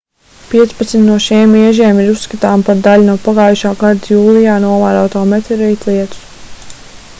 piecpadsmit 0.51 1.03
no 1.09 1.17
šiem 1.25 1.51
iežiem 1.59 1.99
ir 2.03 2.09
uzskatāmi 2.13 2.65
par 2.69 2.81
daļu 2.87 3.05
no 3.11 3.15
pagājušā 3.27 3.75
gadā 3.83 4.15
jūlijā 4.17 4.57
novērotā 4.67 5.25
meteorītu 5.35 5.91
lietus 5.91 6.29